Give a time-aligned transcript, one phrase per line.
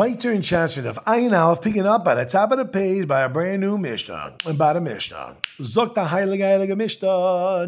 [0.00, 3.20] Weiter in chapter of Ayin Aleph, picking up at the top of the page by
[3.20, 5.36] a brand new Mishnah, about a Mishnah.
[5.58, 7.06] Zok the Heilige Heilige Mishnah,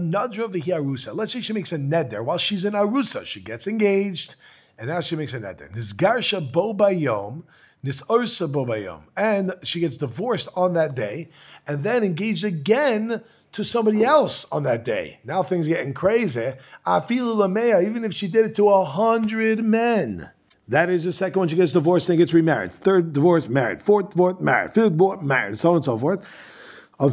[0.00, 1.14] Nadra v'hi Arusa.
[1.14, 3.26] Let's say she makes a neder while she's in Arusa.
[3.26, 4.36] She gets engaged,
[4.78, 5.70] and now she makes a neder.
[5.74, 7.42] Nizgarsha bo bayom,
[7.84, 9.02] nisorsa bo bayom.
[9.14, 11.28] And she gets divorced on that day,
[11.66, 13.22] and then engaged again
[13.52, 15.20] to somebody else on that day.
[15.22, 16.54] Now things are getting crazy.
[16.86, 20.30] Afilu lamea, even if she did it to a hundred men.
[20.68, 21.48] That is the second one.
[21.48, 22.72] She gets divorced, then gets remarried.
[22.72, 23.82] Third divorce, married.
[23.82, 24.70] Fourth divorce, married.
[24.70, 25.58] Fifth divorce, married.
[25.58, 26.58] So on and so forth.
[27.00, 27.08] Her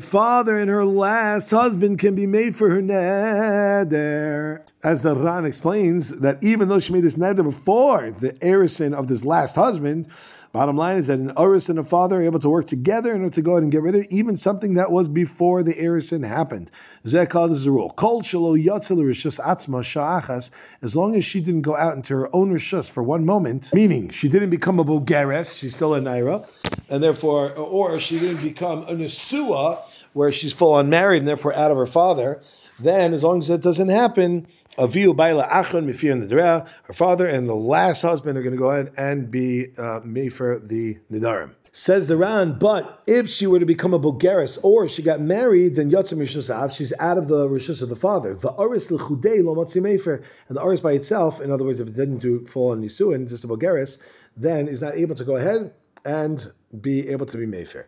[0.00, 4.62] father and her last husband can be made for her neder.
[4.82, 9.08] As the Ran explains, that even though she made this neder before the heiress of
[9.08, 10.06] this last husband,
[10.52, 13.22] Bottom line is that an Urus and a father are able to work together in
[13.22, 16.26] order to go ahead and get rid of even something that was before the Erisin
[16.26, 16.72] happened.
[17.04, 17.90] Zekah, this is a rule.
[17.90, 20.50] Kol shalo rishus atzma sha'achas,
[20.82, 24.08] as long as she didn't go out into her own rishus for one moment, meaning
[24.08, 26.44] she didn't become a bogeres, she's still a naira,
[26.88, 31.54] and therefore, or she didn't become a nesua, where she's full on married and therefore
[31.54, 32.40] out of her father,
[32.78, 34.46] then as long as that doesn't happen,
[34.78, 38.92] Aviu Baila Achon Mifir her father and the last husband are going to go ahead
[38.96, 40.00] and be uh,
[40.30, 41.54] for the Nidarim.
[41.72, 45.76] Says the Ran, but if she were to become a bogeres or she got married,
[45.76, 48.34] then Yotzim Rishusav, she's out of the Rishus of the father.
[48.34, 52.18] Va'aris l'chudei lo mefer, and the Aris by itself, in other words, if it didn't
[52.18, 54.04] do fall on Nisuin, just a bogeres,
[54.36, 55.72] then is not able to go ahead
[56.04, 57.84] and be able to be Mefer.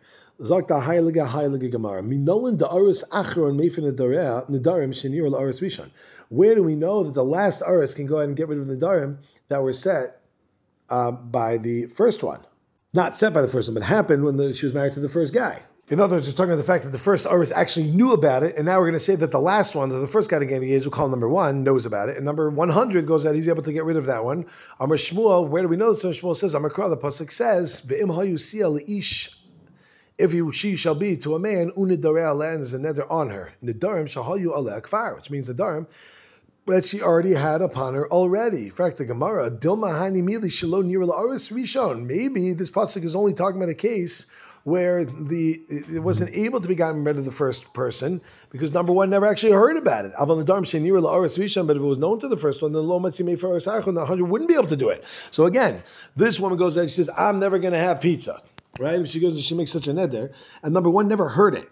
[0.49, 2.01] Heilige, heilige Gemara.
[2.01, 5.89] Aris Achron Mefer Nidarim Aris.
[6.29, 8.67] Where do we know that the last Aris can go ahead and get rid of
[8.67, 9.17] the Nidarim
[9.49, 10.21] that were set
[10.89, 12.41] uh, by the first one?
[12.93, 15.09] Not set by the first one, but happened when the, she was married to the
[15.09, 15.63] first guy.
[15.89, 18.41] In other words, we're talking about the fact that the first Aris actually knew about
[18.43, 20.39] it, and now we're going to say that the last one, that the first guy
[20.39, 23.35] to get engaged, we'll call number one, knows about it, and number 100 goes out,
[23.35, 24.45] he's able to get rid of that one.
[24.79, 26.01] Amar Shmuel, where do we know this?
[26.01, 28.35] So Shmuel says, Amar Kra, the Pasuk says, Ve'im ha'yu
[28.87, 29.42] ish
[30.17, 33.53] if he, she shall be to a man, unidareh land is a neder on her.
[33.63, 35.87] Nidarim shahayu aleh kfar, which means the nidarim
[36.65, 38.65] that she already had upon her already.
[38.65, 42.05] In fact, the Gemara, Dilma Hani Mili Shalo Nira La'aris Rishon.
[42.05, 44.31] Maybe this pasuk is only talking about a case
[44.63, 48.93] where the it wasn't able to be gotten rid of the first person because number
[48.93, 50.13] one never actually heard about it.
[50.13, 52.83] Aval Nadarm Shenira La'aris Rishon, but if it was known to the first one, then
[52.83, 55.03] Lo Matzimei Faras the hundred wouldn't be able to do it.
[55.31, 55.83] So again,
[56.15, 58.41] this woman goes and she says, I'm never going to have pizza
[58.79, 58.99] right?
[58.99, 61.69] If she goes and she makes such a neder, and number one never heard it,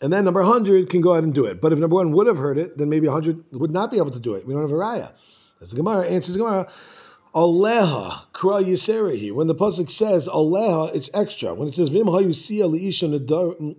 [0.00, 1.60] and then number 100 can go ahead and do it.
[1.60, 4.12] But if number one would have heard it, then maybe 100 would not be able
[4.12, 4.46] to do it.
[4.46, 5.08] We don't have a raya.
[5.58, 6.06] That's the Gemara.
[6.06, 6.68] Answers the Gemara.
[7.34, 9.32] Aleha kra yiserahi.
[9.32, 11.52] When the pasuk says aleha, it's extra.
[11.54, 13.08] When it says vim hayusia liisha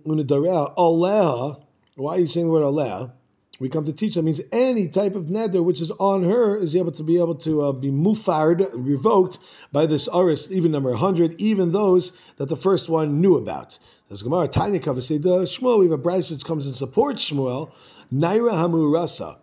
[0.06, 1.62] unidarea aleha,
[1.96, 3.12] why are you saying the word aleha?
[3.60, 6.74] We come to teach that means any type of neder which is on her is
[6.74, 9.38] able to be able to uh, be mufard, revoked
[9.70, 13.78] by this aris, even number 100, even those that the first one knew about.
[14.10, 17.70] As Gemara Tanya say the Shmuel, we have a bride which comes and supports Shmuel,
[18.12, 19.38] Naira Hamurasa,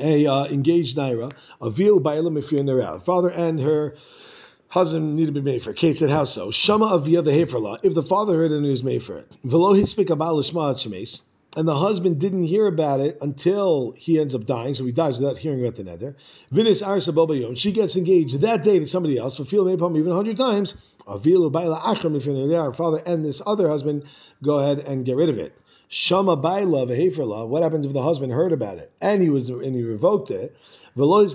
[0.00, 3.94] a uh, engaged Naira, Avil Bailam Ifir father and her
[4.68, 5.72] husband need to be made for.
[5.74, 6.50] Kate said, How so?
[6.50, 9.36] Shama Avia the if the father heard it and he was made for it.
[9.44, 10.42] Velo Hispik Abal
[11.56, 15.18] and the husband didn't hear about it until he ends up dying, so he dies
[15.18, 16.14] without hearing about the neder.
[16.52, 17.56] Vinis arsa.
[17.56, 19.36] She gets engaged that day to somebody else.
[19.36, 20.94] Fulfill maypam even hundred times.
[21.06, 22.14] Avilu baila achram
[22.64, 24.04] Her father and this other husband
[24.42, 25.58] go ahead and get rid of it.
[25.88, 27.48] Shama baila v'heferla.
[27.48, 30.54] What happens if the husband heard about it and he was and he revoked it?
[30.94, 31.26] But then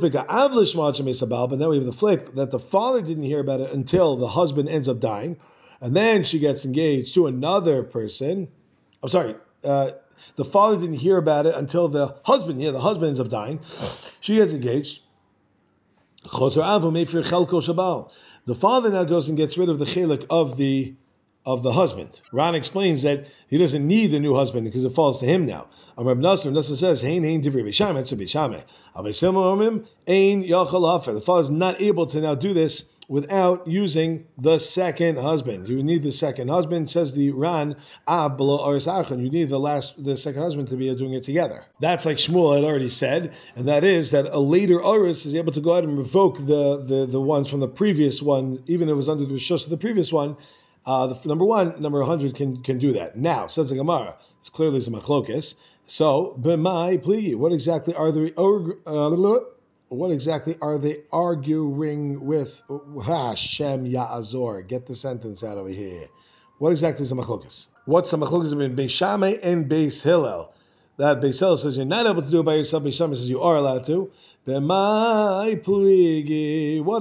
[1.69, 4.89] we have the flip that the father didn't hear about it until the husband ends
[4.89, 5.37] up dying,
[5.79, 8.47] and then she gets engaged to another person.
[9.03, 9.35] I'm sorry.
[9.63, 9.91] Uh,
[10.35, 13.59] the father didn't hear about it until the husband, yeah, the husband ends up dying.
[14.19, 15.01] She gets engaged.
[16.23, 16.29] The
[18.59, 20.95] father now goes and gets rid of the chelik of the
[21.45, 22.21] of the husband.
[22.31, 25.67] Ran explains that he doesn't need the new husband because it falls to him now.
[25.97, 28.63] Amr Nasr Nasr says, "Hein hein divri b'sham etzur b'shame."
[30.07, 35.19] Ein yachal The father is not able to now do this without using the second
[35.19, 35.67] husband.
[35.67, 37.75] You need the second husband, says the Ran,
[38.07, 41.65] Ab below Aris You need the last, the second husband to be doing it together.
[41.81, 45.51] That's like Shmuel had already said, and that is that a later Aris is able
[45.51, 48.93] to go ahead and revoke the, the, the ones from the previous one, even if
[48.93, 50.37] it was under the Rishos of the previous one.
[50.85, 53.17] Uh, the, number one, number 100 can, can do that.
[53.17, 55.61] Now, says the Gemara, it's clearly some machlokis.
[55.85, 59.09] So, b'mai pli, what exactly are the uh,
[59.95, 64.67] what exactly are they arguing with Hashem Ya'azor?
[64.67, 66.07] Get the sentence out over here.
[66.57, 67.67] What exactly is the machlokas?
[67.85, 70.53] What's the machlokas between Beis Shammai and Beis Hillel?
[71.01, 72.83] that Beisel says you're not able to do it by yourself.
[72.83, 74.11] Beisham says you are allowed to.
[74.45, 74.63] What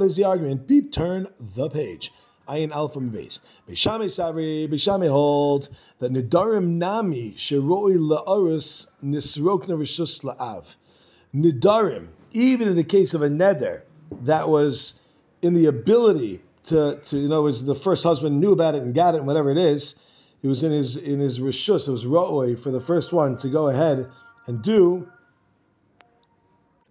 [0.02, 0.66] is the argument?
[0.66, 2.10] Beep, turn the page.
[2.48, 3.40] Ayin Alpha base.
[3.68, 10.76] Beishame Savri, Beishame hold that Nidarim Nami Sheroi La'arus Nisrokna Rishus La'av.
[11.34, 15.08] Nidarim, even in the case of a neder that was
[15.42, 18.94] in the ability to, to you know, was the first husband knew about it and
[18.94, 20.06] got it and whatever it is,
[20.42, 23.48] it was in his in his rishus, it was ro'oi for the first one to
[23.48, 24.08] go ahead
[24.46, 25.10] and do.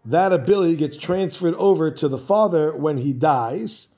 [0.05, 3.95] That ability gets transferred over to the father when he dies.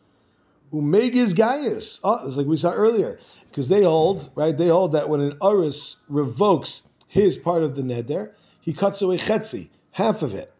[0.71, 1.99] Umegiz gaius.
[2.03, 3.19] Oh, it's like we saw earlier.
[3.49, 4.57] Because they hold, right?
[4.57, 9.17] They hold that when an uris revokes his part of the neder, he cuts away
[9.17, 10.53] chetzi, half of it.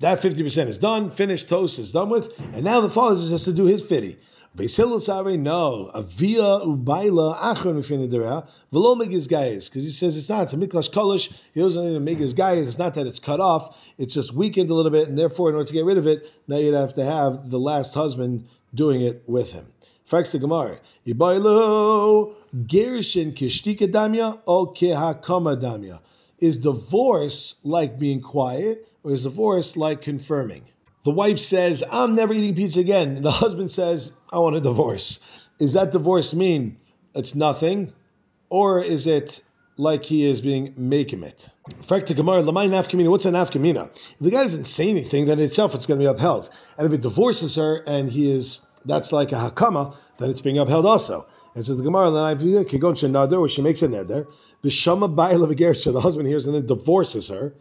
[0.00, 3.44] That 50% is done, finished, toast is done with, and now the father just has
[3.44, 4.16] to do his 50.
[4.56, 10.52] Beisil no, avia ubaila achron ufinidera, velo megiz gayis, because he says it's not, it's
[10.52, 13.76] a miklash kolish, he doesn't need make his gayis, it's not that it's cut off,
[13.98, 16.28] it's just weakened a little bit, and therefore, in order to get rid of it,
[16.46, 19.66] now you'd have to have the last husband doing it with him.
[20.08, 26.00] Fracks the Gemara, ibailu gerishin kishtika damya o kehakama damya.
[26.40, 30.64] Is divorce like being quiet, or is divorce like confirming?
[31.04, 33.16] The wife says, I'm never eating pizza again.
[33.16, 35.48] And the husband says, I want a divorce.
[35.58, 36.78] Is that divorce mean
[37.14, 37.92] it's nothing?
[38.50, 39.42] Or is it
[39.76, 41.48] like he is being making it?
[41.80, 43.90] Frekta Gemara, Lamai Nafkamina, what's a nafkamina?
[43.94, 46.50] If the guy doesn't say anything, then itself it's going to be upheld.
[46.76, 50.58] And if it divorces her and he is, that's like a hakama, then it's being
[50.58, 51.26] upheld also.
[51.54, 54.26] And says the Gemara, then I've she makes a neder,
[54.62, 57.54] v'shama ba'il so the husband hears and then divorces her.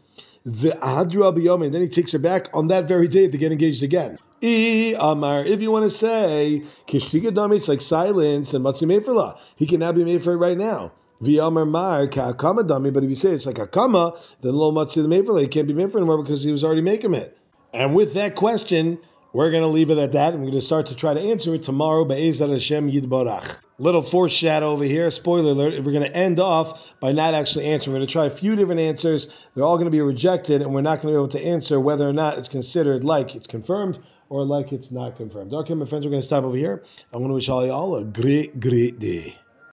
[0.45, 4.17] The and then he takes her back on that very day to get engaged again.
[4.39, 9.03] E Amar, if you want to say Kishtiga Dami, it's like silence and Matzi made
[9.03, 9.37] for law.
[9.55, 10.93] He can now be made for it right now.
[11.21, 15.25] V'amar mar ka'akama dami, but if you say it's like akama, then lo matzi made
[15.25, 17.37] for he can't be made for anymore because he was already making it.
[17.73, 18.99] And with that question,
[19.33, 20.33] we're going to leave it at that.
[20.33, 22.05] and We're going to start to try to answer it tomorrow.
[22.05, 23.57] Be'ezat Hashem Yidbarach.
[23.79, 25.11] Little foreshadow over here.
[25.11, 25.83] Spoiler alert.
[25.83, 27.93] We're going to end off by not actually answering.
[27.93, 29.49] We're going to try a few different answers.
[29.53, 31.79] They're all going to be rejected, and we're not going to be able to answer
[31.79, 35.53] whether or not it's considered like it's confirmed or like it's not confirmed.
[35.53, 36.83] Okay, my friends, we're going to stop over here.
[37.13, 39.37] I want to wish all y'all a great, great day.